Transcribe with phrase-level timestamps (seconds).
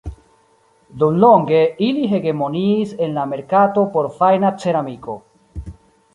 [1.03, 5.21] Dumlonge, ili hegemoniis en la merkato por fajna ceramiko.